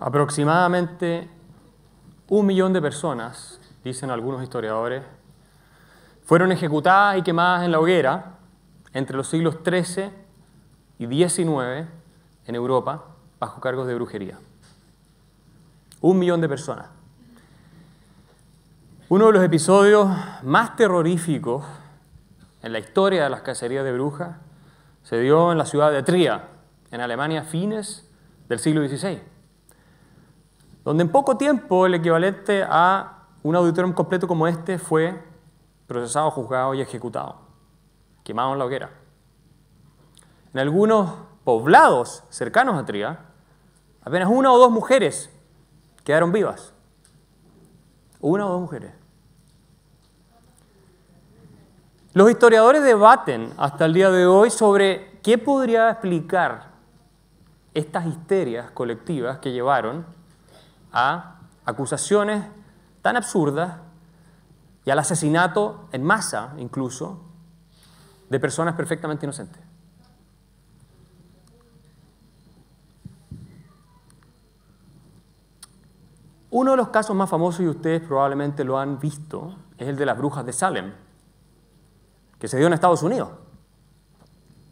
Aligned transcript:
Aproximadamente 0.00 1.28
un 2.28 2.46
millón 2.46 2.72
de 2.72 2.80
personas, 2.80 3.60
dicen 3.84 4.10
algunos 4.10 4.42
historiadores, 4.42 5.02
fueron 6.24 6.52
ejecutadas 6.52 7.18
y 7.18 7.22
quemadas 7.22 7.64
en 7.64 7.72
la 7.72 7.80
hoguera 7.80 8.38
entre 8.94 9.14
los 9.14 9.28
siglos 9.28 9.58
XIII 9.62 10.10
y 10.98 11.06
XIX 11.06 11.86
en 12.46 12.54
Europa 12.54 13.04
bajo 13.38 13.60
cargos 13.60 13.86
de 13.86 13.94
brujería. 13.94 14.38
Un 16.00 16.18
millón 16.18 16.40
de 16.40 16.48
personas. 16.48 16.86
Uno 19.10 19.26
de 19.26 19.32
los 19.32 19.44
episodios 19.44 20.08
más 20.42 20.76
terroríficos 20.76 21.62
en 22.62 22.72
la 22.72 22.78
historia 22.78 23.24
de 23.24 23.28
las 23.28 23.42
cacerías 23.42 23.84
de 23.84 23.92
brujas 23.92 24.36
se 25.02 25.18
dio 25.20 25.52
en 25.52 25.58
la 25.58 25.66
ciudad 25.66 25.92
de 25.92 26.02
Tria, 26.02 26.44
en 26.90 27.02
Alemania, 27.02 27.42
fines 27.42 28.08
del 28.48 28.60
siglo 28.60 28.86
XVI, 28.88 29.20
donde 30.84 31.02
en 31.02 31.12
poco 31.12 31.36
tiempo 31.36 31.86
el 31.86 31.94
equivalente 31.94 32.64
a 32.68 33.26
un 33.42 33.56
auditorium 33.56 33.92
completo 33.92 34.26
como 34.26 34.46
este 34.46 34.78
fue 34.78 35.22
procesado, 35.86 36.30
juzgado 36.30 36.74
y 36.74 36.80
ejecutado, 36.80 37.36
quemado 38.22 38.52
en 38.52 38.58
la 38.58 38.64
hoguera. 38.64 38.90
En 40.52 40.60
algunos 40.60 41.10
poblados 41.44 42.24
cercanos 42.28 42.76
a 42.76 42.84
Tria, 42.84 43.18
apenas 44.02 44.28
una 44.30 44.52
o 44.52 44.58
dos 44.58 44.70
mujeres 44.70 45.30
quedaron 46.04 46.32
vivas. 46.32 46.72
Una 48.20 48.46
o 48.46 48.50
dos 48.50 48.60
mujeres. 48.60 48.92
Los 52.12 52.30
historiadores 52.30 52.82
debaten 52.82 53.52
hasta 53.56 53.84
el 53.84 53.94
día 53.94 54.10
de 54.10 54.26
hoy 54.26 54.50
sobre 54.50 55.20
qué 55.22 55.38
podría 55.38 55.90
explicar 55.90 56.70
estas 57.72 58.06
histerias 58.06 58.70
colectivas 58.72 59.38
que 59.38 59.52
llevaron 59.52 60.04
a 60.92 61.40
acusaciones 61.64 62.44
tan 63.02 63.16
absurdas 63.16 63.78
y 64.84 64.90
al 64.90 64.98
asesinato 64.98 65.88
en 65.92 66.02
masa 66.02 66.54
incluso 66.58 67.20
de 68.28 68.40
personas 68.40 68.74
perfectamente 68.74 69.26
inocentes. 69.26 69.62
Uno 76.52 76.72
de 76.72 76.76
los 76.76 76.88
casos 76.88 77.14
más 77.14 77.30
famosos, 77.30 77.60
y 77.60 77.68
ustedes 77.68 78.00
probablemente 78.02 78.64
lo 78.64 78.78
han 78.78 78.98
visto, 78.98 79.54
es 79.78 79.86
el 79.86 79.96
de 79.96 80.04
las 80.04 80.18
brujas 80.18 80.44
de 80.44 80.52
Salem, 80.52 80.92
que 82.40 82.48
se 82.48 82.56
dio 82.56 82.66
en 82.66 82.72
Estados 82.72 83.04
Unidos, 83.04 83.30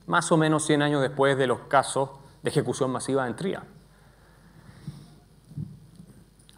más 0.07 0.33
o 0.33 0.37
menos 0.37 0.65
100 0.65 0.83
años 0.83 1.03
después 1.03 1.39
de 1.39 1.47
los 1.47 1.61
casos 1.61 2.11
de 2.43 2.51
ejecución 2.51 2.91
masiva 2.91 3.29
en 3.29 3.37
Tria. 3.37 3.63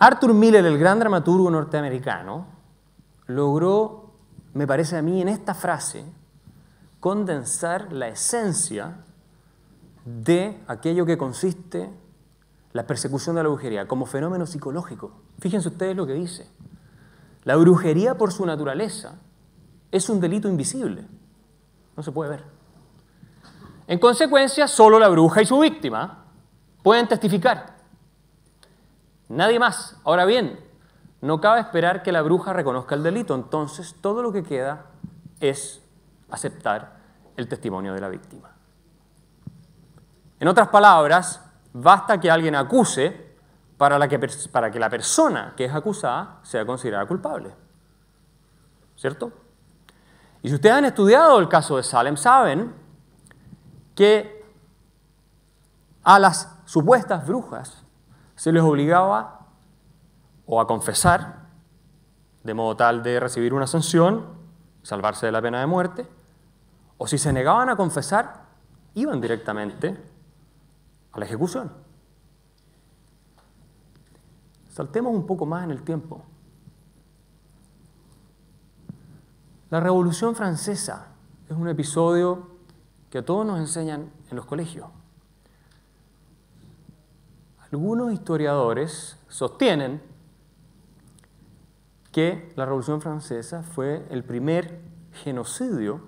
Arthur 0.02 0.32
Miller, 0.32 0.64
el 0.64 0.78
gran 0.78 0.98
dramaturgo 0.98 1.50
norteamericano, 1.50 2.46
logró, 3.26 4.14
me 4.54 4.66
parece 4.66 4.96
a 4.96 5.02
mí, 5.02 5.20
en 5.20 5.28
esta 5.28 5.52
frase, 5.52 6.06
condensar 7.00 7.92
la 7.92 8.08
esencia 8.08 9.04
de 10.06 10.58
aquello 10.66 11.04
que 11.04 11.18
consiste 11.18 11.90
la 12.72 12.86
persecución 12.86 13.36
de 13.36 13.42
la 13.42 13.50
brujería 13.50 13.86
como 13.86 14.06
fenómeno 14.06 14.46
psicológico. 14.46 15.12
Fíjense 15.38 15.68
ustedes 15.68 15.94
lo 15.94 16.06
que 16.06 16.14
dice. 16.14 16.50
La 17.44 17.56
brujería 17.56 18.16
por 18.16 18.32
su 18.32 18.46
naturaleza 18.46 19.18
es 19.92 20.08
un 20.08 20.18
delito 20.18 20.48
invisible. 20.48 21.06
No 21.94 22.02
se 22.02 22.10
puede 22.10 22.30
ver. 22.30 22.44
En 23.86 23.98
consecuencia, 23.98 24.66
solo 24.66 24.98
la 24.98 25.08
bruja 25.08 25.42
y 25.42 25.46
su 25.46 25.58
víctima 25.58 26.24
pueden 26.82 27.06
testificar. 27.06 27.79
Nadie 29.30 29.60
más. 29.60 29.96
Ahora 30.04 30.24
bien, 30.24 30.58
no 31.20 31.40
cabe 31.40 31.60
esperar 31.60 32.02
que 32.02 32.10
la 32.10 32.20
bruja 32.20 32.52
reconozca 32.52 32.96
el 32.96 33.04
delito. 33.04 33.34
Entonces, 33.34 33.94
todo 34.00 34.22
lo 34.22 34.32
que 34.32 34.42
queda 34.42 34.86
es 35.38 35.80
aceptar 36.30 36.96
el 37.36 37.48
testimonio 37.48 37.94
de 37.94 38.00
la 38.00 38.08
víctima. 38.08 38.50
En 40.40 40.48
otras 40.48 40.68
palabras, 40.68 41.44
basta 41.72 42.18
que 42.18 42.28
alguien 42.28 42.56
acuse 42.56 43.36
para, 43.78 44.08
que, 44.08 44.18
para 44.50 44.70
que 44.70 44.80
la 44.80 44.90
persona 44.90 45.54
que 45.56 45.66
es 45.66 45.74
acusada 45.74 46.40
sea 46.42 46.66
considerada 46.66 47.06
culpable. 47.06 47.54
¿Cierto? 48.96 49.32
Y 50.42 50.48
si 50.48 50.56
ustedes 50.56 50.74
han 50.74 50.86
estudiado 50.86 51.38
el 51.38 51.48
caso 51.48 51.76
de 51.76 51.84
Salem, 51.84 52.16
saben 52.16 52.74
que 53.94 54.44
a 56.02 56.18
las 56.18 56.58
supuestas 56.64 57.24
brujas 57.24 57.79
se 58.40 58.52
les 58.52 58.62
obligaba 58.62 59.48
o 60.46 60.62
a 60.62 60.66
confesar, 60.66 61.40
de 62.42 62.54
modo 62.54 62.74
tal 62.74 63.02
de 63.02 63.20
recibir 63.20 63.52
una 63.52 63.66
sanción, 63.66 64.28
salvarse 64.82 65.26
de 65.26 65.32
la 65.32 65.42
pena 65.42 65.60
de 65.60 65.66
muerte, 65.66 66.08
o 66.96 67.06
si 67.06 67.18
se 67.18 67.34
negaban 67.34 67.68
a 67.68 67.76
confesar, 67.76 68.46
iban 68.94 69.20
directamente 69.20 69.94
a 71.12 71.18
la 71.18 71.26
ejecución. 71.26 71.70
Saltemos 74.70 75.14
un 75.14 75.26
poco 75.26 75.44
más 75.44 75.64
en 75.64 75.72
el 75.72 75.82
tiempo. 75.82 76.22
La 79.68 79.80
Revolución 79.80 80.34
Francesa 80.34 81.08
es 81.46 81.54
un 81.54 81.68
episodio 81.68 82.56
que 83.10 83.18
a 83.18 83.22
todos 83.22 83.44
nos 83.44 83.58
enseñan 83.58 84.10
en 84.30 84.36
los 84.36 84.46
colegios. 84.46 84.86
Algunos 87.72 88.12
historiadores 88.12 89.16
sostienen 89.28 90.02
que 92.10 92.52
la 92.56 92.64
Revolución 92.64 93.00
Francesa 93.00 93.62
fue 93.62 94.04
el 94.10 94.24
primer 94.24 94.80
genocidio 95.12 96.00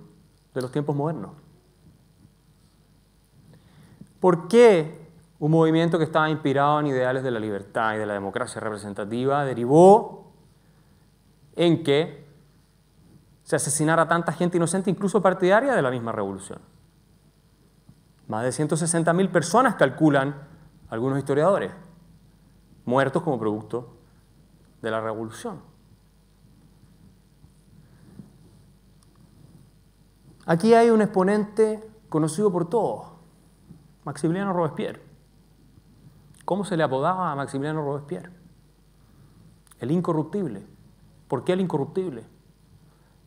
de 0.54 0.60
los 0.60 0.72
tiempos 0.72 0.96
modernos. 0.96 1.30
¿Por 4.18 4.48
qué 4.48 5.08
un 5.38 5.50
movimiento 5.50 5.98
que 5.98 6.04
estaba 6.04 6.30
inspirado 6.30 6.80
en 6.80 6.88
ideales 6.88 7.22
de 7.22 7.30
la 7.30 7.40
libertad 7.40 7.94
y 7.94 7.98
de 7.98 8.06
la 8.06 8.14
democracia 8.14 8.60
representativa 8.60 9.44
derivó 9.44 10.32
en 11.56 11.82
que 11.82 12.24
se 13.42 13.56
asesinara 13.56 14.06
tanta 14.08 14.32
gente 14.32 14.56
inocente, 14.56 14.90
incluso 14.90 15.20
partidaria 15.20 15.74
de 15.74 15.82
la 15.82 15.90
misma 15.90 16.12
revolución. 16.12 16.60
Más 18.28 18.44
de 18.44 18.50
160.000 18.50 19.30
personas 19.30 19.74
calculan 19.74 20.51
algunos 20.92 21.18
historiadores, 21.18 21.72
muertos 22.84 23.22
como 23.22 23.38
producto 23.38 23.96
de 24.80 24.90
la 24.90 25.00
revolución. 25.00 25.60
Aquí 30.46 30.74
hay 30.74 30.90
un 30.90 31.02
exponente 31.02 31.82
conocido 32.08 32.52
por 32.52 32.68
todos, 32.68 33.06
Maximiliano 34.04 34.52
Robespierre. 34.52 35.02
¿Cómo 36.44 36.64
se 36.64 36.76
le 36.76 36.82
apodaba 36.82 37.32
a 37.32 37.36
Maximiliano 37.36 37.82
Robespierre? 37.82 38.30
El 39.80 39.90
incorruptible. 39.90 40.66
¿Por 41.26 41.44
qué 41.44 41.54
el 41.54 41.60
incorruptible? 41.60 42.24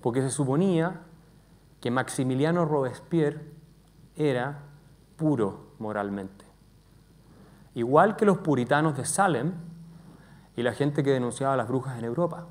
porque 0.06 0.22
se 0.22 0.30
suponía 0.30 1.01
que 1.81 1.89
Maximiliano 1.89 2.63
Robespierre 2.63 3.42
era 4.16 4.60
puro 5.18 5.72
moralmente. 5.80 6.44
Igual 7.75 8.16
que 8.16 8.25
los 8.25 8.39
puritanos 8.39 8.98
de 8.98 9.06
Salem 9.06 9.54
y 10.56 10.63
la 10.63 10.74
gente 10.74 11.04
que 11.04 11.12
denunciaba 11.12 11.54
a 11.54 11.57
las 11.57 11.68
brujas 11.68 11.98
en 12.00 12.06
Europa. 12.06 12.48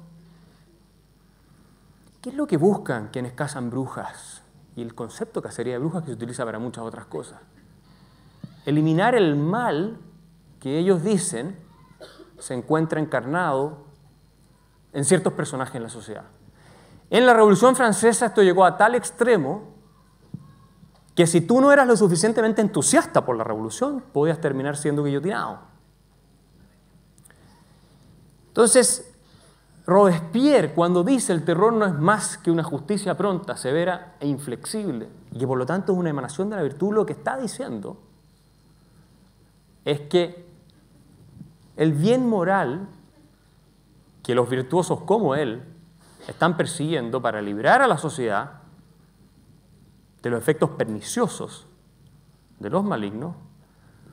¿Qué 2.21 2.31
es 2.31 2.37
lo 2.37 2.47
que 2.47 2.59
buscan 2.59 3.09
quienes 3.09 3.33
cazan 3.33 3.71
brujas? 3.71 4.43
Y 4.77 4.83
el 4.83 4.95
concepto 4.95 5.41
de 5.41 5.49
cacería 5.49 5.75
de 5.75 5.79
brujas 5.79 6.03
que 6.03 6.09
se 6.09 6.15
utiliza 6.15 6.45
para 6.45 6.59
muchas 6.59 6.85
otras 6.85 7.07
cosas. 7.07 7.41
Eliminar 8.67 9.15
el 9.15 9.37
mal 9.37 9.99
que 10.61 10.79
ellos 10.79 11.03
dicen 11.03 11.59
se 12.39 12.55
encuentra 12.55 13.01
encarnado 13.01 13.85
en 14.93 15.05
ciertos 15.05 15.33
personajes 15.33 15.77
en 15.77 15.83
la 15.83 15.89
sociedad. 15.89 16.25
En 17.11 17.27
la 17.27 17.33
Revolución 17.33 17.77
Francesa 17.77 18.27
esto 18.27 18.43
llegó 18.43 18.65
a 18.65 18.77
tal 18.77 18.95
extremo 18.95 19.74
que 21.15 21.27
si 21.27 21.41
tú 21.41 21.61
no 21.61 21.73
eras 21.73 21.87
lo 21.87 21.97
suficientemente 21.97 22.61
entusiasta 22.61 23.25
por 23.25 23.37
la 23.37 23.45
revolución, 23.45 24.03
podías 24.13 24.41
terminar 24.41 24.77
siendo 24.77 25.05
guillotinado. 25.05 25.61
Entonces, 28.49 29.15
Robespierre, 29.87 30.73
cuando 30.73 31.05
dice 31.05 31.33
el 31.33 31.45
terror 31.45 31.73
no 31.73 31.85
es 31.85 31.95
más 31.95 32.39
que 32.39 32.51
una 32.51 32.63
justicia 32.63 33.17
pronta, 33.17 33.57
severa 33.57 34.17
e 34.19 34.27
inflexible, 34.27 35.09
y 35.31 35.39
que 35.39 35.47
por 35.47 35.59
lo 35.59 35.67
tanto 35.67 35.93
es 35.93 35.99
una 35.99 36.11
emanación 36.11 36.49
de 36.51 36.57
la 36.57 36.63
virtud, 36.63 36.95
lo 36.95 37.07
que 37.07 37.13
está 37.13 37.37
diciendo 37.37 37.99
es 39.85 40.01
que 40.03 40.47
el 41.77 41.93
bien 41.93 42.29
moral 42.29 42.89
que 44.23 44.35
los 44.35 44.49
virtuosos 44.49 45.03
como 45.03 45.35
él 45.35 45.63
están 46.27 46.57
persiguiendo 46.57 47.21
para 47.21 47.43
librar 47.43 47.83
a 47.83 47.87
la 47.87 47.99
sociedad 47.99 48.64
de 50.25 50.31
los 50.31 50.41
efectos 50.41 50.71
perniciosos 50.71 51.67
de 52.59 52.71
los 52.71 52.83
malignos, 52.83 53.37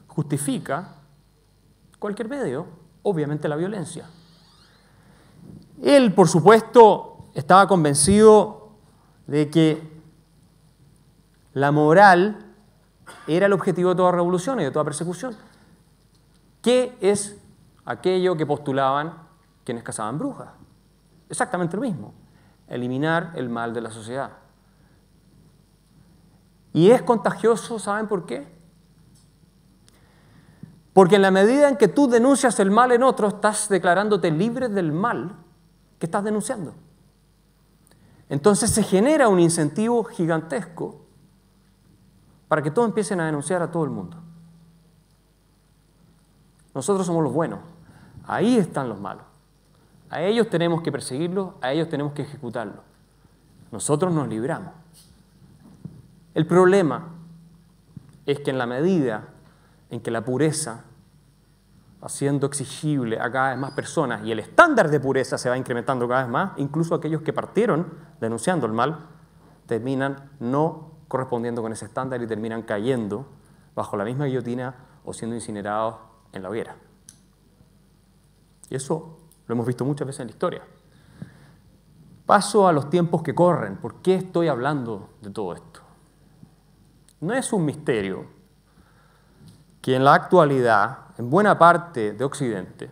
justifica 0.08 0.96
cualquier 2.00 2.28
medio, 2.28 2.68
obviamente 3.02 3.48
la 3.48 3.56
violencia. 3.56 4.10
Él, 5.82 6.14
por 6.14 6.28
supuesto, 6.28 7.30
estaba 7.34 7.66
convencido 7.66 8.72
de 9.26 9.50
que 9.50 10.02
la 11.54 11.72
moral 11.72 12.46
era 13.26 13.46
el 13.46 13.54
objetivo 13.54 13.92
de 13.92 13.96
toda 13.96 14.12
revolución 14.12 14.60
y 14.60 14.66
de 14.66 14.72
toda 14.72 14.84
persecución. 14.84 15.34
¿Qué 16.62 16.98
es 17.00 17.42
aquello 17.86 18.36
que 18.36 18.46
postulaban 18.46 19.14
quienes 19.64 19.86
cazaban 19.86 20.18
brujas? 20.18 20.50
Exactamente 21.30 21.78
lo 21.78 21.84
mismo, 21.84 22.14
eliminar 22.68 23.32
el 23.36 23.48
mal 23.48 23.74
de 23.74 23.80
la 23.80 23.92
sociedad. 23.92 24.41
Y 26.74 26.92
es 26.92 27.02
contagioso, 27.02 27.80
¿saben 27.80 28.08
por 28.08 28.26
qué? 28.26 28.48
Porque 30.94 31.16
en 31.16 31.22
la 31.22 31.32
medida 31.32 31.70
en 31.70 31.78
que 31.78 31.88
tú 31.88 32.08
denuncias 32.08 32.60
el 32.60 32.72
mal 32.72 32.92
en 32.92 33.04
otro, 33.04 33.28
estás 33.28 33.70
declarándote 33.70 34.32
libre 34.32 34.70
del 34.70 34.92
mal 34.92 35.36
que 36.00 36.06
estás 36.06 36.24
denunciando. 36.24 36.74
Entonces 38.30 38.72
se 38.72 38.84
genera 38.84 39.28
un 39.28 39.40
incentivo 39.40 40.04
gigantesco 40.04 41.02
para 42.48 42.62
que 42.62 42.72
todos 42.72 42.88
empiecen 42.88 43.20
a 43.20 43.26
denunciar 43.26 43.62
a 43.62 43.72
todo 43.72 43.84
el 43.84 43.90
mundo. 43.90 44.18
Nosotros 46.74 47.06
somos 47.06 47.24
los 47.24 47.34
buenos, 47.34 47.60
ahí 48.26 48.58
están 48.58 48.88
los 48.88 49.00
malos. 49.00 49.24
A 50.10 50.22
ellos 50.22 50.50
tenemos 50.50 50.82
que 50.82 50.92
perseguirlos, 50.92 51.52
a 51.62 51.72
ellos 51.72 51.88
tenemos 51.90 52.14
que 52.14 52.24
ejecutarlos. 52.24 52.80
Nosotros 53.72 54.14
nos 54.14 54.28
libramos. 54.28 54.74
El 56.34 56.46
problema 56.46 57.10
es 58.26 58.40
que 58.40 58.52
en 58.52 58.58
la 58.58 58.66
medida 58.66 59.28
en 59.90 60.00
que 60.00 60.12
la 60.12 60.24
pureza 60.24 60.86
va 62.04 62.10
siendo 62.10 62.48
exigible 62.48 63.20
a 63.20 63.32
cada 63.32 63.50
vez 63.50 63.60
más 63.60 63.72
personas 63.72 64.26
y 64.26 64.32
el 64.32 64.40
estándar 64.40 64.90
de 64.90 65.00
pureza 65.00 65.38
se 65.38 65.50
va 65.50 65.58
incrementando 65.58 66.08
cada 66.08 66.24
vez 66.24 66.32
más, 66.32 66.52
incluso 66.58 66.96
aquellos 66.96 67.22
que 67.22 67.34
partieron 67.34 67.94
denunciando 68.20 68.66
el 68.66 68.74
mal 68.74 69.08
terminan 69.68 70.32
no 70.40 70.92
correspondiendo 71.08 71.62
con 71.62 71.74
ese 71.74 71.86
estándar 71.86 72.22
y 72.22 72.28
terminan 72.28 72.64
cayendo 72.64 73.26
bajo 73.76 73.98
la 73.98 74.06
misma 74.06 74.26
guillotina 74.26 74.76
o 75.04 75.14
siendo 75.14 75.36
incinerados 75.36 75.96
en 76.32 76.44
la 76.44 76.50
hoguera. 76.50 76.76
Y 78.70 78.76
eso 78.76 79.18
lo 79.48 79.54
hemos 79.54 79.68
visto 79.68 79.84
muchas 79.84 80.08
veces 80.08 80.22
en 80.22 80.28
la 80.28 80.32
historia. 80.32 80.62
Paso 82.26 82.68
a 82.68 82.72
los 82.72 82.90
tiempos 82.90 83.22
que 83.22 83.36
corren. 83.36 83.76
¿Por 83.76 83.96
qué 83.96 84.16
estoy 84.16 84.48
hablando 84.48 85.10
de 85.22 85.30
todo 85.30 85.54
esto? 85.54 85.81
No 87.22 87.34
es 87.34 87.54
un 87.54 87.66
misterio 87.66 88.26
que 89.82 89.96
en 89.96 90.04
la 90.04 90.16
actualidad, 90.16 91.00
en 91.18 91.30
buena 91.30 91.58
parte 91.58 92.14
de 92.14 92.24
Occidente, 92.24 92.90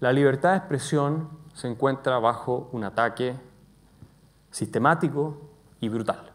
la 0.00 0.12
libertad 0.12 0.50
de 0.50 0.56
expresión 0.58 1.28
se 1.54 1.68
encuentra 1.68 2.18
bajo 2.18 2.68
un 2.72 2.82
ataque 2.82 3.36
sistemático 4.50 5.40
y 5.80 5.88
brutal. 5.88 6.32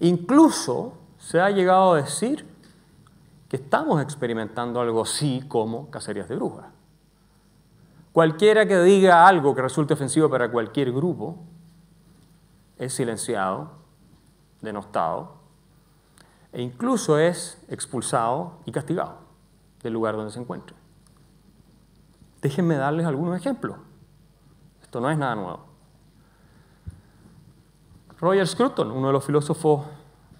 Incluso 0.00 0.94
se 1.18 1.40
ha 1.40 1.50
llegado 1.50 1.92
a 1.92 1.96
decir 1.98 2.44
que 3.48 3.56
estamos 3.56 4.02
experimentando 4.02 4.80
algo 4.80 5.02
así 5.02 5.44
como 5.46 5.88
cacerías 5.88 6.28
de 6.28 6.34
brujas. 6.34 6.66
Cualquiera 8.12 8.66
que 8.66 8.80
diga 8.80 9.26
algo 9.26 9.54
que 9.54 9.62
resulte 9.62 9.94
ofensivo 9.94 10.28
para 10.28 10.50
cualquier 10.50 10.90
grupo 10.90 11.38
es 12.78 12.94
silenciado, 12.94 13.72
denostado 14.60 15.42
e 16.52 16.60
incluso 16.60 17.18
es 17.18 17.62
expulsado 17.68 18.60
y 18.66 18.72
castigado 18.72 19.18
del 19.82 19.92
lugar 19.92 20.16
donde 20.16 20.30
se 20.30 20.40
encuentre. 20.40 20.76
Déjenme 22.40 22.76
darles 22.76 23.06
algunos 23.06 23.36
ejemplos. 23.36 23.78
Esto 24.82 25.00
no 25.00 25.10
es 25.10 25.16
nada 25.16 25.34
nuevo. 25.34 25.64
Roger 28.18 28.46
Scruton, 28.46 28.90
uno 28.90 29.08
de 29.08 29.12
los 29.12 29.24
filósofos 29.24 29.86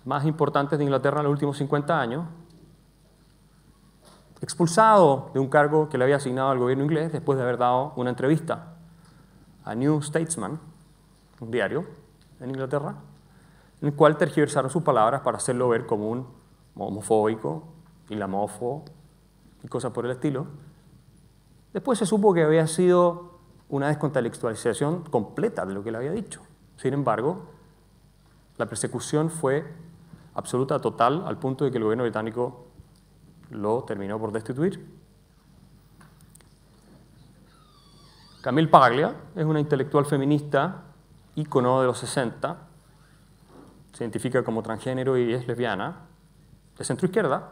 más 0.04 0.24
importantes 0.24 0.78
de 0.78 0.84
Inglaterra 0.84 1.20
en 1.20 1.24
los 1.24 1.32
últimos 1.32 1.56
50 1.56 2.00
años, 2.00 2.26
expulsado 4.40 5.30
de 5.32 5.40
un 5.40 5.48
cargo 5.48 5.88
que 5.88 5.96
le 5.96 6.04
había 6.04 6.16
asignado 6.16 6.50
al 6.50 6.58
gobierno 6.58 6.84
inglés 6.84 7.12
después 7.12 7.36
de 7.38 7.44
haber 7.44 7.58
dado 7.58 7.92
una 7.96 8.10
entrevista 8.10 8.74
a 9.64 9.74
New 9.74 10.02
Statesman, 10.02 10.60
un 11.40 11.50
diario 11.50 12.01
en 12.42 12.50
Inglaterra, 12.50 12.94
en 13.80 13.88
el 13.88 13.94
cual 13.94 14.16
tergiversaron 14.16 14.70
sus 14.70 14.82
palabras 14.82 15.22
para 15.22 15.38
hacerlo 15.38 15.68
ver 15.68 15.86
como 15.86 16.10
un 16.10 16.26
homofóbico, 16.76 17.64
islamófobo 18.08 18.84
y 19.62 19.68
cosas 19.68 19.92
por 19.92 20.04
el 20.04 20.12
estilo. 20.12 20.46
Después 21.72 21.98
se 21.98 22.06
supo 22.06 22.34
que 22.34 22.42
había 22.42 22.66
sido 22.66 23.38
una 23.68 23.88
descontextualización 23.88 25.04
completa 25.04 25.64
de 25.64 25.74
lo 25.74 25.82
que 25.82 25.88
él 25.88 25.96
había 25.96 26.12
dicho. 26.12 26.42
Sin 26.76 26.92
embargo, 26.92 27.46
la 28.58 28.66
persecución 28.66 29.30
fue 29.30 29.64
absoluta, 30.34 30.78
total, 30.80 31.24
al 31.26 31.38
punto 31.38 31.64
de 31.64 31.70
que 31.70 31.78
el 31.78 31.84
gobierno 31.84 32.04
británico 32.04 32.66
lo 33.50 33.84
terminó 33.84 34.18
por 34.18 34.32
destituir. 34.32 34.86
Camille 38.42 38.68
Paglia 38.68 39.14
es 39.36 39.44
una 39.44 39.60
intelectual 39.60 40.04
feminista, 40.04 40.82
ícono 41.34 41.80
de 41.80 41.86
los 41.86 41.98
60, 41.98 42.56
se 43.92 44.04
identifica 44.04 44.42
como 44.42 44.62
transgénero 44.62 45.16
y 45.16 45.32
es 45.32 45.46
lesbiana, 45.46 46.06
de 46.76 46.84
centro 46.84 47.06
izquierda, 47.06 47.50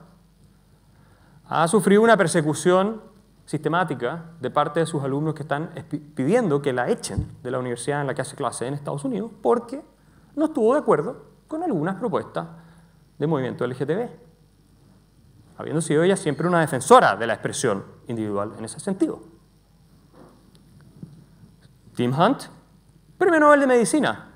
ha 1.47 1.67
sufrido 1.69 2.03
una 2.03 2.17
persecución 2.17 3.03
sistemática 3.45 4.25
de 4.41 4.51
parte 4.51 4.81
de 4.81 4.87
sus 4.87 5.03
alumnos 5.03 5.35
que 5.35 5.43
están 5.43 5.71
pidiendo 6.15 6.63
que 6.63 6.73
la 6.73 6.89
echen 6.89 7.27
de 7.43 7.51
la 7.51 7.59
universidad 7.59 8.01
en 8.01 8.07
la 8.07 8.15
que 8.15 8.23
hace 8.23 8.37
clase 8.37 8.67
en 8.67 8.75
Estados 8.75 9.05
Unidos 9.05 9.33
porque 9.43 9.83
no 10.37 10.47
estuvo 10.47 10.75
de 10.75 10.81
acuerdo 10.81 11.25
con 11.49 11.63
algunas 11.63 11.97
propuestas 11.97 12.47
del 13.19 13.29
movimiento 13.29 13.67
LGTB 13.67 14.31
habiendo 15.61 15.83
sido 15.83 16.03
ella 16.03 16.17
siempre 16.17 16.49
una 16.49 16.61
defensora 16.61 17.17
de 17.17 17.27
la 17.27 17.35
expresión 17.35 17.85
individual 18.07 18.55
en 18.57 18.65
ese 18.65 18.81
sentido. 18.81 19.21
Tim 21.95 22.19
Hunt, 22.19 22.45
premio 23.21 23.39
Nobel 23.39 23.61
de 23.61 23.69
Medicina, 23.69 24.31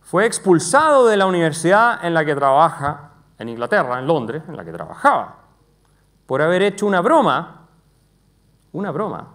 fue 0.00 0.24
expulsado 0.24 1.06
de 1.06 1.18
la 1.18 1.26
universidad 1.26 2.02
en 2.02 2.14
la 2.14 2.24
que 2.24 2.34
trabaja, 2.34 3.10
en 3.36 3.50
Inglaterra, 3.50 3.98
en 3.98 4.06
Londres, 4.06 4.42
en 4.48 4.56
la 4.56 4.64
que 4.64 4.72
trabajaba, 4.72 5.36
por 6.24 6.40
haber 6.40 6.62
hecho 6.62 6.86
una 6.86 7.02
broma, 7.02 7.68
una 8.72 8.90
broma, 8.90 9.28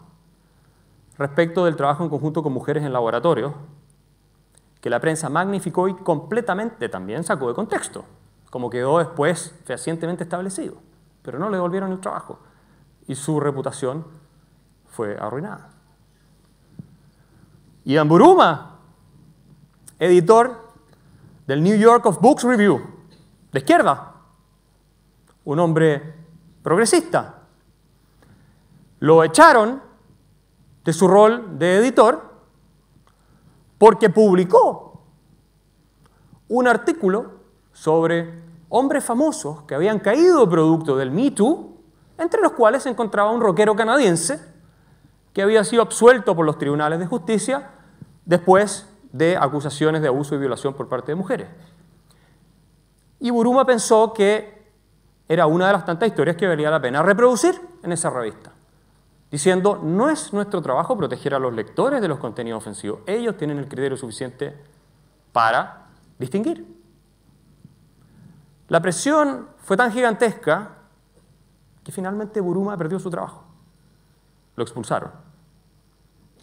respecto 1.20 1.66
del 1.66 1.76
trabajo 1.76 2.04
en 2.04 2.10
conjunto 2.10 2.42
con 2.42 2.52
mujeres 2.54 2.84
en 2.84 2.94
laboratorios, 2.94 3.54
que 4.82 4.90
la 4.90 5.00
prensa 5.00 5.30
magnificó 5.30 5.88
y 5.88 5.94
completamente 5.94 6.90
también 6.90 7.24
sacó 7.24 7.48
de 7.48 7.54
contexto 7.54 8.06
como 8.50 8.70
quedó 8.70 9.00
después 9.00 9.54
fehacientemente 9.66 10.24
establecido, 10.24 10.76
pero 11.22 11.40
no 11.40 11.50
le 11.50 11.58
devolvieron 11.58 11.92
el 11.92 12.00
trabajo 12.00 12.40
y 13.08 13.16
su 13.16 13.40
reputación 13.40 14.06
fue 14.88 15.18
arruinada. 15.18 15.70
Ian 17.88 18.10
Buruma, 18.10 18.80
editor 19.98 20.74
del 21.48 21.64
New 21.64 21.78
York 21.78 22.06
of 22.06 22.20
Books 22.20 22.44
Review, 22.44 22.82
de 23.54 23.60
izquierda, 23.60 24.14
un 25.46 25.58
hombre 25.58 26.16
progresista, 26.62 27.44
lo 29.00 29.24
echaron 29.24 29.82
de 30.84 30.92
su 30.92 31.08
rol 31.08 31.58
de 31.58 31.78
editor 31.78 32.30
porque 33.78 34.10
publicó 34.10 35.04
un 36.50 36.68
artículo 36.68 37.40
sobre 37.72 38.44
hombres 38.68 39.06
famosos 39.06 39.62
que 39.62 39.76
habían 39.76 40.00
caído 40.00 40.50
producto 40.50 40.98
del 40.98 41.12
Me 41.12 41.32
Too, 41.32 41.78
entre 42.18 42.42
los 42.42 42.52
cuales 42.52 42.84
se 42.84 42.90
encontraba 42.90 43.32
un 43.32 43.40
rockero 43.40 43.78
canadiense 43.78 44.42
que 45.32 45.42
había 45.42 45.64
sido 45.64 45.84
absuelto 45.84 46.36
por 46.36 46.46
los 46.46 46.58
tribunales 46.58 47.00
de 47.00 47.06
justicia 47.06 47.76
después 48.28 48.86
de 49.12 49.38
acusaciones 49.38 50.02
de 50.02 50.10
abuso 50.10 50.36
y 50.36 50.38
violación 50.38 50.74
por 50.74 50.88
parte 50.88 51.14
de 51.14 51.16
mujeres. 51.16 51.48
Y 53.20 53.32
Buruma 53.32 53.66
pensó 53.66 54.14
que 54.14 54.68
era 55.28 55.48
una 55.48 55.68
de 55.68 55.74
las 55.74 55.86
tantas 55.86 56.10
historias 56.10 56.36
que 56.36 56.46
valía 56.46 56.70
la 56.70 56.82
pena 56.82 57.02
reproducir 57.02 57.60
en 57.84 57.92
esa 57.92 58.10
revista, 58.10 58.52
diciendo, 59.32 59.80
no 59.82 60.10
es 60.10 60.34
nuestro 60.34 60.62
trabajo 60.62 60.96
proteger 60.98 61.34
a 61.34 61.40
los 61.40 61.54
lectores 61.54 62.02
de 62.02 62.08
los 62.08 62.20
contenidos 62.20 62.62
ofensivos, 62.62 63.00
ellos 63.08 63.38
tienen 63.38 63.58
el 63.58 63.68
criterio 63.68 63.98
suficiente 63.98 64.56
para 65.32 65.88
distinguir. 66.20 66.66
La 68.68 68.82
presión 68.82 69.48
fue 69.60 69.78
tan 69.78 69.92
gigantesca 69.92 70.72
que 71.84 71.92
finalmente 71.94 72.42
Buruma 72.42 72.78
perdió 72.78 73.00
su 73.00 73.10
trabajo. 73.10 73.46
Lo 74.58 74.64
expulsaron 74.64 75.12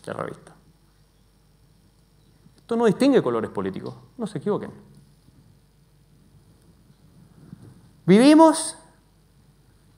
de 0.05 0.15
la 0.15 0.23
revista. 0.23 0.54
Esto 2.65 2.77
no 2.77 2.87
distingue 2.87 3.23
colores 3.23 3.51
políticos, 3.51 3.95
no 4.17 4.27
se 4.27 4.39
equivoquen. 4.39 4.71
Vivimos 8.07 8.79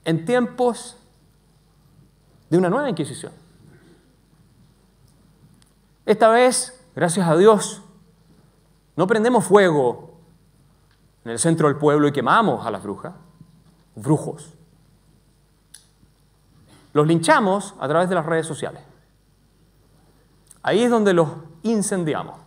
en 0.05 0.25
tiempos 0.25 0.97
de 2.51 2.59
una 2.59 2.69
nueva 2.69 2.91
Inquisición. 2.91 3.31
Esta 6.07 6.29
vez, 6.29 6.85
gracias 6.97 7.29
a 7.29 7.37
Dios, 7.37 7.83
no 8.97 9.07
prendemos 9.07 9.45
fuego 9.45 10.19
en 11.25 11.31
el 11.31 11.39
centro 11.39 11.69
del 11.69 11.77
pueblo 11.77 12.09
y 12.09 12.13
quemamos 12.13 12.67
a 12.67 12.73
las 12.73 12.83
brujas, 12.83 13.15
brujos. 13.95 14.55
Los 16.93 17.07
linchamos 17.07 17.77
a 17.79 17.87
través 17.87 18.09
de 18.09 18.17
las 18.17 18.27
redes 18.27 18.45
sociales. 18.45 18.83
Ahí 20.65 20.83
es 20.83 20.91
donde 20.91 21.15
los 21.15 21.29
incendiamos. 21.63 22.46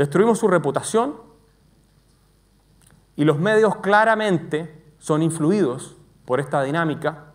Destruimos 0.00 0.38
su 0.38 0.48
reputación 0.48 1.14
y 3.16 3.24
los 3.24 3.38
medios 3.38 3.76
claramente 3.76 4.94
son 4.98 5.20
influidos 5.20 5.94
por 6.24 6.40
esta 6.40 6.62
dinámica 6.62 7.26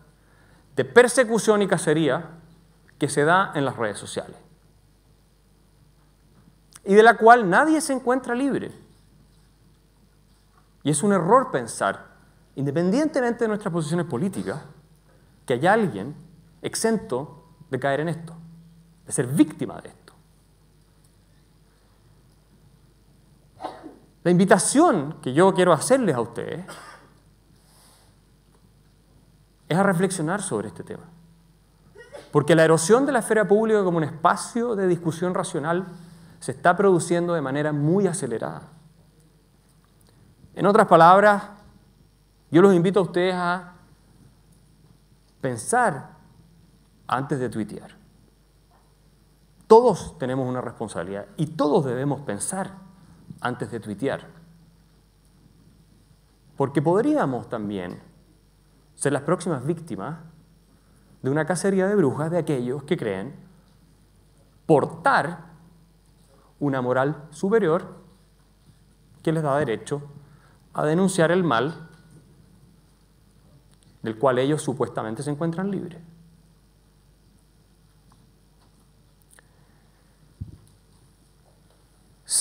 de 0.76 0.84
persecución 0.84 1.62
y 1.62 1.68
cacería 1.68 2.32
que 2.98 3.08
se 3.08 3.24
da 3.24 3.52
en 3.54 3.66
las 3.66 3.76
redes 3.76 4.00
sociales 4.00 4.36
y 6.84 6.96
de 6.96 7.04
la 7.04 7.18
cual 7.18 7.52
nadie 7.52 7.80
se 7.82 7.94
encuentra 7.94 8.34
libre. 8.34 8.72
Y 10.82 10.90
es 10.90 11.04
un 11.04 11.14
error 11.14 11.52
pensar, 11.52 12.16
independientemente 12.56 13.44
de 13.44 13.50
nuestras 13.50 13.72
posiciones 13.72 14.08
políticas, 14.08 14.64
que 15.46 15.54
hay 15.54 15.68
alguien 15.68 16.16
exento 16.64 17.46
de 17.70 17.78
caer 17.78 18.00
en 18.00 18.10
esto, 18.10 18.36
de 19.06 19.12
ser 19.12 19.28
víctima 19.28 19.80
de 19.82 19.90
esto. 19.90 19.95
La 24.26 24.32
invitación 24.32 25.18
que 25.22 25.34
yo 25.34 25.54
quiero 25.54 25.72
hacerles 25.72 26.16
a 26.16 26.20
ustedes 26.20 26.66
es 29.70 29.78
a 29.78 29.84
reflexionar 29.84 30.42
sobre 30.42 30.70
este 30.70 30.84
tema. 30.84 31.04
Porque 32.32 32.56
la 32.56 32.64
erosión 32.64 33.06
de 33.06 33.12
la 33.12 33.20
esfera 33.20 33.48
pública 33.48 33.84
como 33.84 34.00
un 34.00 34.04
espacio 34.04 34.76
de 34.76 34.88
discusión 34.88 35.36
racional 35.36 35.86
se 36.40 36.54
está 36.54 36.76
produciendo 36.76 37.36
de 37.36 37.42
manera 37.42 37.72
muy 37.72 38.08
acelerada. 38.08 38.64
En 40.56 40.66
otras 40.66 40.88
palabras, 40.88 41.44
yo 42.50 42.64
los 42.64 42.74
invito 42.74 43.02
a 43.02 43.04
ustedes 43.04 43.36
a 43.36 43.74
pensar 45.40 46.16
antes 47.06 47.38
de 47.38 47.48
tuitear. 47.50 47.92
Todos 49.68 50.18
tenemos 50.18 50.50
una 50.50 50.62
responsabilidad 50.62 51.28
y 51.38 51.46
todos 51.46 51.86
debemos 51.86 52.22
pensar 52.22 52.85
antes 53.46 53.70
de 53.70 53.80
tuitear. 53.80 54.28
Porque 56.58 56.82
podríamos 56.82 57.48
también 57.48 58.02
ser 58.96 59.14
las 59.14 59.22
próximas 59.22 59.64
víctimas 59.64 60.18
de 61.22 61.30
una 61.30 61.46
cacería 61.46 61.86
de 61.86 61.96
brujas 61.96 62.32
de 62.32 62.40
aquellos 62.40 62.84
que 62.84 62.98
creen 62.98 63.36
portar 64.66 65.46
una 66.60 66.82
moral 66.82 67.28
superior 67.30 68.04
que 69.22 69.32
les 69.32 69.44
da 69.44 69.58
derecho 69.60 70.02
a 70.74 70.84
denunciar 70.86 71.32
el 71.32 71.44
mal 71.44 71.88
del 74.02 74.18
cual 74.18 74.40
ellos 74.40 74.64
supuestamente 74.64 75.22
se 75.22 75.30
encuentran 75.30 75.70
libres. 75.70 76.00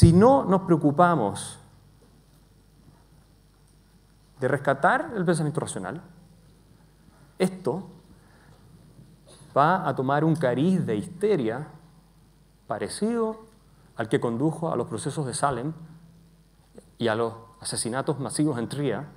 Si 0.05 0.13
no 0.13 0.45
nos 0.45 0.61
preocupamos 0.61 1.59
de 4.39 4.49
rescatar 4.49 5.15
el 5.17 5.25
pensamiento 5.25 5.61
racional, 5.61 6.03
esto 7.39 7.89
va 9.57 9.89
a 9.89 9.97
tomar 9.97 10.23
un 10.23 10.37
cariz 10.37 10.85
de 10.85 10.97
histeria 10.97 11.69
parecido 12.67 13.47
al 13.97 14.11
que 14.11 14.21
condujo 14.21 14.71
a 14.71 14.77
los 14.77 14.89
procesos 14.89 15.25
de 15.25 15.33
Salem 15.33 15.73
y 16.99 17.09
a 17.09 17.15
los 17.15 17.33
asesinatos 17.63 18.21
masivos 18.21 18.59
en 18.59 18.69
Tría 18.69 19.09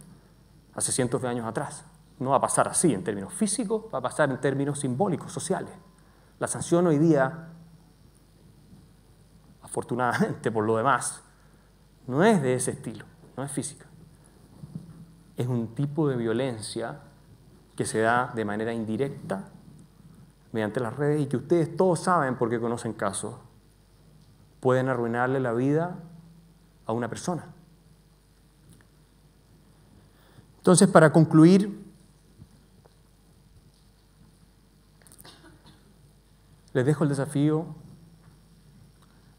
hace 0.73 0.93
cientos 0.93 1.21
de 1.21 1.27
años 1.27 1.45
atrás. 1.45 1.83
No 2.17 2.29
va 2.29 2.37
a 2.37 2.41
pasar 2.41 2.69
así 2.69 2.93
en 2.93 3.03
términos 3.03 3.33
físicos, 3.33 3.83
va 3.93 3.99
a 3.99 4.03
pasar 4.03 4.29
en 4.29 4.39
términos 4.39 4.79
simbólicos, 4.79 5.33
sociales. 5.33 5.73
La 6.39 6.47
sanción 6.47 6.87
hoy 6.87 6.97
día, 6.97 7.56
por 10.51 10.65
lo 10.65 10.77
demás, 10.77 11.21
no 12.07 12.23
es 12.23 12.41
de 12.41 12.55
ese 12.55 12.71
estilo, 12.71 13.05
no 13.35 13.43
es 13.43 13.51
física. 13.51 13.85
Es 15.35 15.47
un 15.47 15.75
tipo 15.75 16.07
de 16.07 16.15
violencia 16.15 16.99
que 17.75 17.85
se 17.85 17.99
da 17.99 18.31
de 18.33 18.43
manera 18.43 18.73
indirecta 18.73 19.49
mediante 20.51 20.79
las 20.79 20.95
redes 20.95 21.21
y 21.21 21.27
que 21.27 21.37
ustedes 21.37 21.75
todos 21.77 21.99
saben 21.99 22.35
porque 22.35 22.59
conocen 22.59 22.93
casos 22.93 23.35
pueden 24.59 24.89
arruinarle 24.89 25.39
la 25.39 25.53
vida 25.53 25.99
a 26.85 26.91
una 26.91 27.07
persona. 27.07 27.45
Entonces, 30.57 30.89
para 30.89 31.13
concluir, 31.13 31.85
les 36.73 36.85
dejo 36.85 37.03
el 37.03 37.09
desafío 37.09 37.67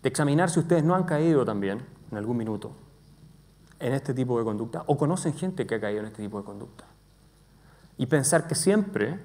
de 0.03 0.09
examinar 0.09 0.51
si 0.51 0.61
ustedes 0.61 0.85
no 0.85 0.95
han 0.95 1.05
caído 1.05 1.45
también 1.45 1.85
en 2.11 2.19
algún 2.19 2.37
minuto 2.37 2.73
en 3.81 3.93
este 3.93 4.15
tipo 4.15 4.39
de 4.39 4.45
conducta 4.45 4.83
o 4.87 4.97
conocen 4.97 5.35
gente 5.35 5.67
que 5.67 5.77
ha 5.77 5.81
caído 5.81 6.01
en 6.01 6.07
este 6.07 6.23
tipo 6.23 6.39
de 6.39 6.45
conducta. 6.45 6.85
Y 7.97 8.07
pensar 8.07 8.47
que 8.47 8.55
siempre, 8.55 9.21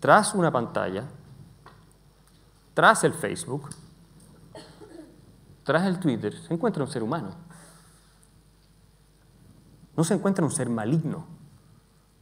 tras 0.00 0.34
una 0.34 0.50
pantalla, 0.50 1.04
tras 2.74 3.04
el 3.04 3.14
Facebook, 3.14 3.70
tras 5.64 5.86
el 5.86 5.98
Twitter 5.98 6.34
se 6.34 6.52
encuentra 6.52 6.84
un 6.84 6.90
ser 6.90 7.02
humano. 7.02 7.30
No 9.96 10.04
se 10.04 10.14
encuentra 10.14 10.44
un 10.44 10.50
ser 10.50 10.68
maligno 10.68 11.26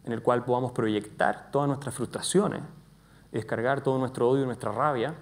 en 0.05 0.13
el 0.13 0.23
cual 0.23 0.45
podamos 0.45 0.73
proyectar 0.73 1.51
todas 1.51 1.67
nuestras 1.67 1.95
frustraciones 1.95 2.63
y 3.33 3.37
descargar 3.37 3.83
todo 3.83 3.99
nuestro 3.99 4.29
odio 4.29 4.45
y 4.45 4.47
nuestra 4.47 4.71
rabia 4.71 5.15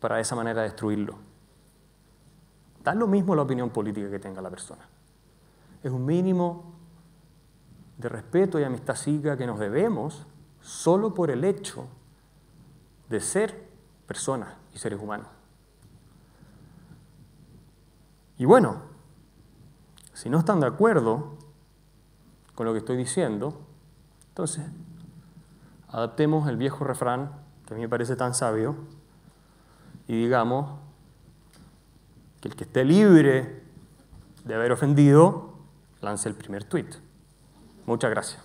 para 0.00 0.16
de 0.16 0.22
esa 0.22 0.34
manera 0.34 0.62
destruirlo. 0.62 1.31
Da 2.82 2.94
lo 2.94 3.06
mismo 3.06 3.34
la 3.34 3.42
opinión 3.42 3.70
política 3.70 4.10
que 4.10 4.18
tenga 4.18 4.42
la 4.42 4.50
persona. 4.50 4.82
Es 5.82 5.92
un 5.92 6.04
mínimo 6.04 6.74
de 7.98 8.08
respeto 8.08 8.58
y 8.58 8.64
amistad 8.64 8.96
cívica 8.96 9.36
que 9.36 9.46
nos 9.46 9.58
debemos 9.58 10.26
solo 10.60 11.14
por 11.14 11.30
el 11.30 11.44
hecho 11.44 11.86
de 13.08 13.20
ser 13.20 13.68
personas 14.06 14.54
y 14.74 14.78
seres 14.78 15.00
humanos. 15.00 15.28
Y 18.38 18.44
bueno, 18.44 18.82
si 20.14 20.28
no 20.28 20.38
están 20.38 20.60
de 20.60 20.66
acuerdo 20.66 21.36
con 22.54 22.66
lo 22.66 22.72
que 22.72 22.78
estoy 22.78 22.96
diciendo, 22.96 23.60
entonces 24.28 24.66
adaptemos 25.88 26.48
el 26.48 26.56
viejo 26.56 26.84
refrán, 26.84 27.32
que 27.66 27.74
a 27.74 27.76
mí 27.76 27.82
me 27.82 27.88
parece 27.88 28.16
tan 28.16 28.34
sabio, 28.34 28.74
y 30.08 30.16
digamos 30.16 30.80
que 32.42 32.48
el 32.48 32.56
que 32.56 32.64
esté 32.64 32.84
libre 32.84 33.62
de 34.44 34.54
haber 34.54 34.72
ofendido, 34.72 35.54
lance 36.00 36.28
el 36.28 36.34
primer 36.34 36.64
tweet. 36.64 36.88
Muchas 37.86 38.10
gracias. 38.10 38.42